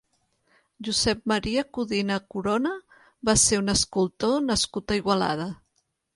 Josep 0.87 1.19
Maria 1.31 1.63
Codina 1.77 2.17
Corona 2.35 2.73
va 3.31 3.37
ser 3.43 3.61
un 3.65 3.75
escultor 3.75 4.43
nascut 4.49 4.97
a 4.97 5.01
Igualada. 5.05 5.49